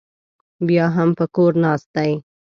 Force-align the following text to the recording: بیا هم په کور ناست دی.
بیا 0.67 0.85
هم 0.95 1.09
په 1.17 1.25
کور 1.35 1.51
ناست 1.63 1.87
دی. 1.95 2.11